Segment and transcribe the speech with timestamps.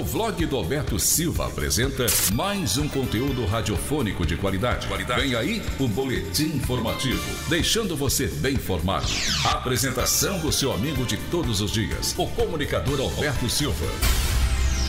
[0.00, 4.86] O vlog do Alberto Silva apresenta mais um conteúdo radiofônico de qualidade.
[4.86, 5.20] qualidade.
[5.20, 9.08] Vem aí o boletim informativo, deixando você bem informado.
[9.44, 13.86] A apresentação do seu amigo de todos os dias, o comunicador Alberto Silva.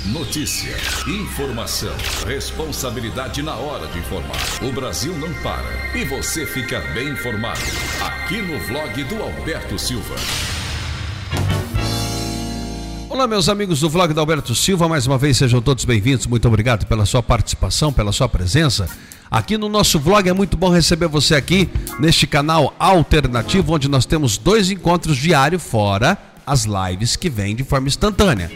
[0.06, 0.78] Notícia,
[1.08, 1.96] informação,
[2.28, 4.38] responsabilidade na hora de informar.
[4.62, 7.60] O Brasil não para e você fica bem informado.
[8.00, 10.16] Aqui no vlog do Alberto Silva.
[13.20, 16.26] Olá, meus amigos do vlog da Alberto Silva, mais uma vez sejam todos bem-vindos.
[16.26, 18.88] Muito obrigado pela sua participação, pela sua presença.
[19.30, 21.70] Aqui no nosso vlog é muito bom receber você aqui
[22.00, 27.66] neste canal alternativo, onde nós temos dois encontros diários, fora as lives que vêm de
[27.66, 28.50] forma instantânea.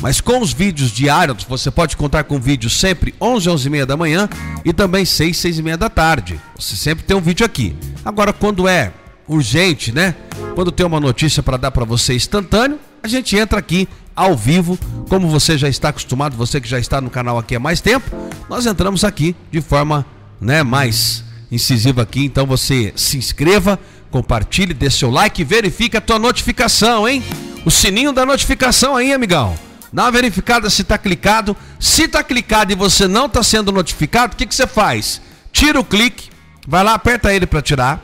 [0.00, 3.84] Mas com os vídeos diários, você pode contar com vídeos sempre 11, 11 e meia
[3.84, 4.28] da manhã
[4.64, 6.40] e também 6, 6 e meia da tarde.
[6.56, 7.74] Você sempre tem um vídeo aqui.
[8.04, 8.92] Agora, quando é
[9.26, 10.14] urgente, né?
[10.54, 14.78] Quando tem uma notícia para dar para você instantâneo, a gente entra aqui ao vivo,
[15.08, 18.10] como você já está acostumado, você que já está no canal aqui há mais tempo,
[18.48, 20.06] nós entramos aqui de forma,
[20.40, 23.78] né, mais incisiva aqui, então você se inscreva,
[24.10, 27.22] compartilhe, dê seu like, verifique a tua notificação, hein?
[27.64, 29.56] O sininho da notificação aí, amigão.
[29.92, 31.56] Dá uma verificada se está clicado.
[31.78, 35.20] Se está clicado e você não está sendo notificado, o que, que você faz?
[35.52, 36.30] Tira o clique,
[36.66, 38.02] vai lá, aperta ele para tirar.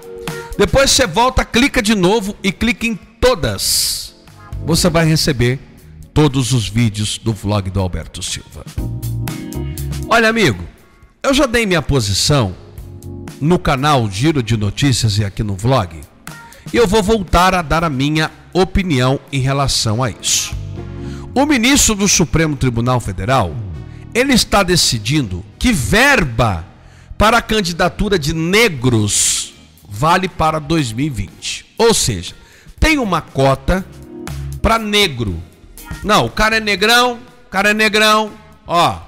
[0.57, 4.15] Depois você volta, clica de novo e clica em todas.
[4.65, 5.59] Você vai receber
[6.13, 8.65] todos os vídeos do vlog do Alberto Silva.
[10.09, 10.63] Olha, amigo,
[11.23, 12.55] eu já dei minha posição
[13.41, 16.01] no canal Giro de Notícias e aqui no vlog.
[16.73, 20.55] E eu vou voltar a dar a minha opinião em relação a isso.
[21.35, 23.55] O ministro do Supremo Tribunal Federal,
[24.13, 26.67] ele está decidindo que verba
[27.17, 29.55] para a candidatura de negros
[29.89, 31.67] vale para 2020.
[31.79, 32.35] Ou seja,
[32.79, 33.85] tem uma cota
[34.61, 35.41] para negro
[36.03, 38.33] não, o cara é negrão, o cara é negrão,
[38.67, 38.99] ó,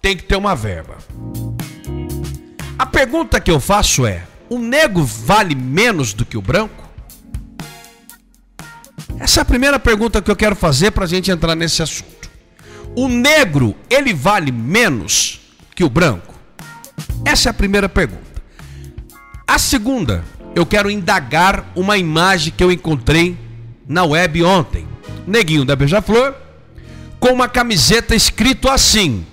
[0.00, 0.96] tem que ter uma verba.
[2.78, 6.82] A pergunta que eu faço é: o negro vale menos do que o branco?
[9.18, 12.30] Essa é a primeira pergunta que eu quero fazer para a gente entrar nesse assunto.
[12.96, 15.40] O negro, ele vale menos
[15.74, 16.34] que o branco?
[17.24, 18.42] Essa é a primeira pergunta.
[19.46, 23.38] A segunda, eu quero indagar uma imagem que eu encontrei
[23.86, 24.91] na web ontem
[25.26, 26.34] neguinho da Beija-Flor,
[27.18, 29.24] com uma camiseta escrito assim: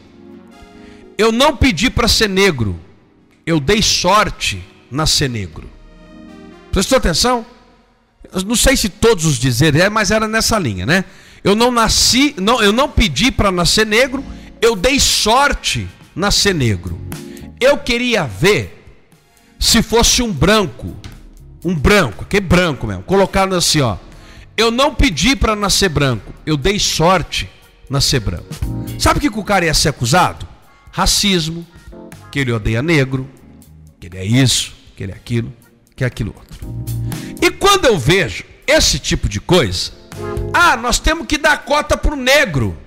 [1.17, 2.79] Eu não pedi para ser negro,
[3.45, 5.69] eu dei sorte na ser negro.
[6.71, 7.45] Prestou atenção?
[8.31, 11.05] Eu não sei se todos os dizeres é, mas era nessa linha, né?
[11.43, 14.23] Eu não nasci, não, eu não pedi para nascer negro,
[14.61, 16.99] eu dei sorte nascer negro.
[17.59, 18.75] Eu queria ver
[19.59, 20.95] se fosse um branco,
[21.63, 23.97] um branco, que branco mesmo, colocado assim, ó.
[24.59, 27.49] Eu não pedi para nascer branco, eu dei sorte
[27.89, 28.53] nascer branco.
[28.99, 30.45] Sabe o que o cara ia ser acusado?
[30.91, 31.65] Racismo,
[32.29, 33.25] que ele odeia negro,
[34.01, 35.53] que ele é isso, que ele é aquilo,
[35.95, 36.59] que é aquilo outro.
[37.41, 39.93] E quando eu vejo esse tipo de coisa,
[40.53, 42.77] ah, nós temos que dar cota para o negro.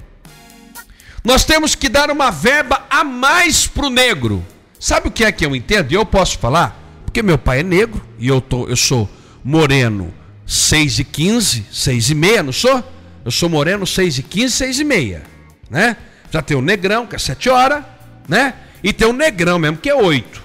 [1.24, 4.44] Nós temos que dar uma verba a mais para o negro.
[4.78, 5.90] Sabe o que é que eu entendo?
[5.90, 9.08] E eu posso falar, porque meu pai é negro e eu, tô, eu sou
[9.42, 10.12] moreno
[10.52, 12.84] 6 e 15, 6 e meia, não sou?
[13.24, 15.22] Eu sou moreno 6 e 15, 6 e meia,
[15.70, 15.96] né?
[16.30, 17.82] Já tem o negrão, que é 7 horas,
[18.28, 18.52] né?
[18.84, 20.42] E tem o negrão mesmo, que é 8.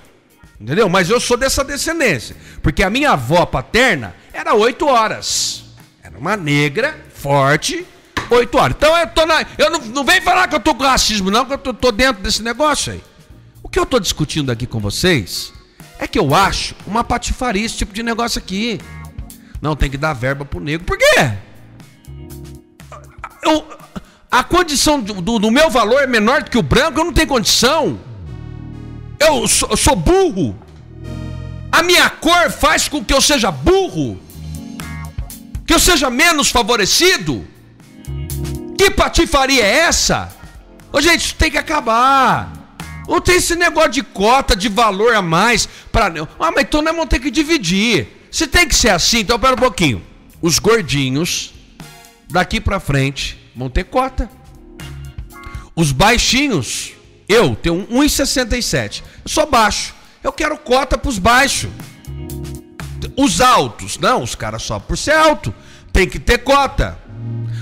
[0.61, 0.87] Entendeu?
[0.87, 2.37] Mas eu sou dessa descendência.
[2.63, 5.65] Porque a minha avó paterna era 8 horas.
[6.01, 7.85] Era uma negra, forte,
[8.29, 8.77] 8 horas.
[8.77, 9.45] Então eu tô na.
[9.57, 11.91] Eu não, não vem falar que eu tô com racismo, não, que eu tô, tô
[11.91, 13.03] dentro desse negócio aí.
[13.61, 15.51] O que eu tô discutindo aqui com vocês
[15.99, 18.79] é que eu acho uma patifaria esse tipo de negócio aqui.
[19.61, 20.85] Não, tem que dar verba pro negro.
[20.85, 21.31] Por quê?
[23.43, 23.65] Eu,
[24.31, 27.27] a condição do, do, meu valor é menor do que o branco, eu não tenho
[27.27, 27.99] condição.
[29.19, 30.57] Eu sou, eu sou burro.
[31.71, 34.19] A minha cor faz com que eu seja burro.
[35.65, 37.45] Que eu seja menos favorecido.
[38.77, 40.31] Que patifaria é essa?
[40.93, 42.51] Ô, gente, isso tem que acabar.
[43.07, 45.67] Não tem esse negócio de cota, de valor a mais.
[45.91, 46.07] Pra...
[46.39, 48.16] Ah, mas então nós vamos ter que dividir.
[48.37, 49.99] Se tem que ser assim, então pera um pouquinho.
[50.39, 51.55] Os gordinhos,
[52.29, 54.29] daqui para frente, vão ter cota.
[55.75, 56.91] Os baixinhos,
[57.27, 59.01] eu tenho 1,67.
[59.25, 59.95] Eu sou baixo.
[60.23, 61.71] Eu quero cota para os baixos.
[63.17, 65.51] Os altos, não, os caras só por ser alto.
[65.91, 66.95] Tem que ter cota.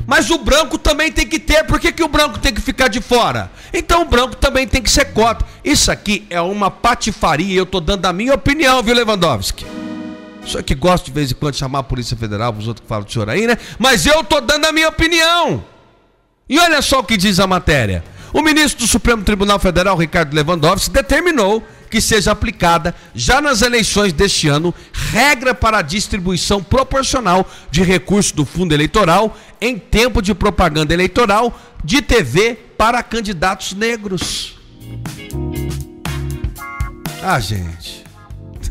[0.05, 1.63] Mas o branco também tem que ter.
[1.63, 3.49] Por que, que o branco tem que ficar de fora?
[3.73, 5.45] Então o branco também tem que ser cota.
[5.63, 7.57] Isso aqui é uma patifaria.
[7.57, 9.74] Eu estou dando a minha opinião, viu, Lewandowski?
[10.45, 12.87] O senhor que gosta de vez em quando chamar a Polícia Federal, os outros que
[12.87, 13.57] falam do senhor aí, né?
[13.79, 15.65] Mas eu tô dando a minha opinião.
[16.47, 18.03] E olha só o que diz a matéria.
[18.31, 24.11] O ministro do Supremo Tribunal Federal, Ricardo Lewandowski, determinou que seja aplicada, já nas eleições
[24.11, 30.33] deste ano, regra para a distribuição proporcional de recursos do fundo eleitoral em tempo de
[30.35, 34.59] propaganda eleitoral de TV para candidatos negros.
[37.23, 38.03] Ah, gente.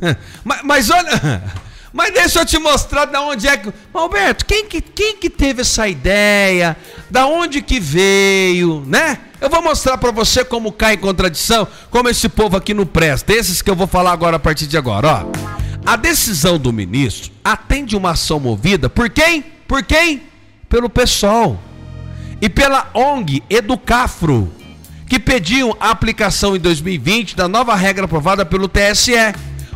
[0.44, 1.42] mas, mas olha.
[1.94, 3.72] Mas deixa eu te mostrar da onde é que.
[3.94, 6.76] Alberto, quem que, quem que teve essa ideia?
[7.08, 9.20] Da onde que veio, né?
[9.40, 13.32] Eu vou mostrar para você como cai em contradição, como esse povo aqui não presta.
[13.32, 15.54] Esses que eu vou falar agora a partir de agora, ó.
[15.86, 19.44] A decisão do ministro atende uma ação movida por quem?
[19.68, 20.24] Por quem?
[20.68, 21.60] Pelo PSOL
[22.40, 24.52] e pela ONG Educafro,
[25.06, 29.12] que pediam a aplicação em 2020 da nova regra aprovada pelo TSE.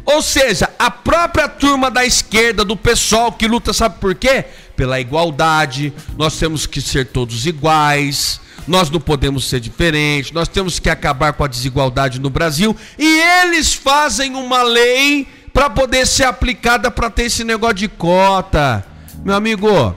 [0.08, 4.42] Ou seja, a própria turma da esquerda, do pessoal que luta, sabe por quê?
[4.74, 10.78] Pela igualdade, nós temos que ser todos iguais, nós não podemos ser diferentes, nós temos
[10.78, 12.74] que acabar com a desigualdade no Brasil.
[12.98, 18.86] E eles fazem uma lei para poder ser aplicada para ter esse negócio de cota.
[19.22, 19.94] Meu amigo,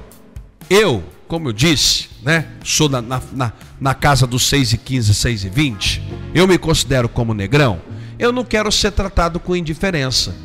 [0.69, 5.45] eu, como eu disse, né, sou na, na, na casa dos 6 e 15, 6
[5.45, 6.03] e 20,
[6.35, 7.90] eu me considero como negrão
[8.21, 10.35] eu não quero ser tratado com indiferença.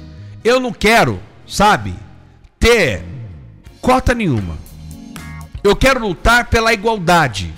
[0.43, 1.95] Eu não quero, sabe,
[2.59, 3.05] ter
[3.83, 4.57] cota nenhuma.
[5.63, 7.53] Eu quero lutar pela igualdade.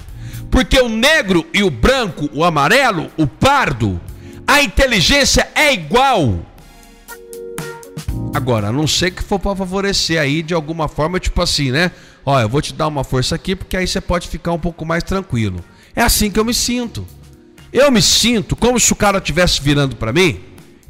[0.50, 4.00] Porque o negro e o branco, o amarelo, o pardo,
[4.44, 6.40] a inteligência é igual.
[8.34, 11.92] Agora, a não ser que for para favorecer aí de alguma forma, tipo assim, né?
[12.26, 14.84] Ó, eu vou te dar uma força aqui porque aí você pode ficar um pouco
[14.84, 15.64] mais tranquilo.
[15.94, 17.06] É assim que eu me sinto.
[17.72, 20.40] Eu me sinto como se o cara estivesse virando para mim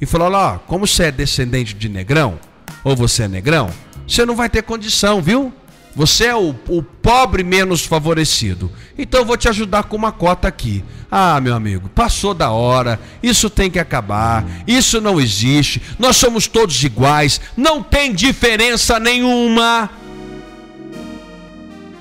[0.00, 2.38] e falando: Ó, como você é descendente de negrão,
[2.84, 3.70] ou você é negrão,
[4.06, 5.52] você não vai ter condição, viu?
[5.94, 8.70] Você é o, o pobre menos favorecido.
[8.96, 10.84] Então eu vou te ajudar com uma cota aqui.
[11.10, 13.00] Ah, meu amigo, passou da hora.
[13.20, 14.46] Isso tem que acabar.
[14.64, 15.82] Isso não existe.
[15.98, 17.40] Nós somos todos iguais.
[17.56, 19.90] Não tem diferença nenhuma.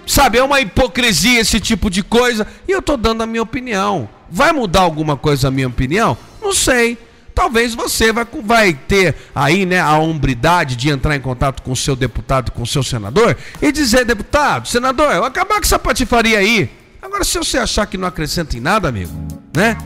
[0.06, 2.45] Sabe, é uma hipocrisia esse tipo de coisa.
[2.68, 4.07] E eu estou dando a minha opinião.
[4.29, 6.18] Vai mudar alguma coisa a minha opinião?
[6.41, 6.97] Não sei.
[7.33, 11.75] Talvez você vai, vai ter aí né, a hombridade de entrar em contato com o
[11.75, 16.39] seu deputado, com o seu senador, e dizer, deputado, senador, eu acabar com essa patifaria
[16.39, 16.68] aí.
[17.00, 19.13] Agora, se você achar que não acrescenta em nada, amigo,
[19.56, 19.77] né?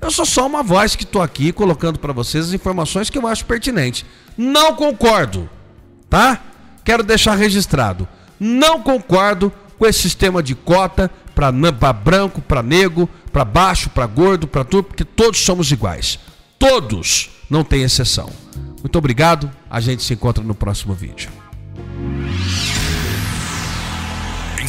[0.00, 3.26] Eu sou só uma voz que estou aqui colocando para vocês as informações que eu
[3.26, 4.04] acho pertinentes.
[4.36, 5.50] Não concordo,
[6.08, 6.40] tá?
[6.84, 8.08] Quero deixar registrado.
[8.38, 11.50] Não concordo com esse sistema de cota para
[11.90, 16.18] branco, para negro, para baixo, para gordo, para tudo, porque todos somos iguais.
[16.58, 18.28] Todos, não tem exceção.
[18.82, 21.39] Muito obrigado, a gente se encontra no próximo vídeo.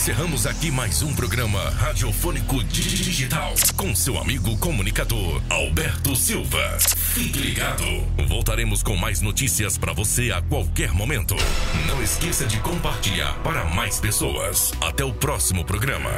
[0.01, 6.79] Encerramos aqui mais um programa radiofônico digital com seu amigo comunicador Alberto Silva.
[6.79, 7.83] Fique ligado.
[8.27, 11.35] Voltaremos com mais notícias para você a qualquer momento.
[11.85, 14.73] Não esqueça de compartilhar para mais pessoas.
[14.81, 16.09] Até o próximo programa.